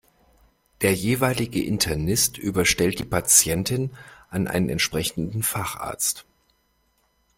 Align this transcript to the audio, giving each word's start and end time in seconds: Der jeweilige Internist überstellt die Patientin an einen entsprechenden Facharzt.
Der 0.81 0.95
jeweilige 0.95 1.63
Internist 1.63 2.39
überstellt 2.39 2.97
die 2.97 3.05
Patientin 3.05 3.91
an 4.31 4.47
einen 4.47 4.67
entsprechenden 4.69 5.43
Facharzt. 5.43 6.25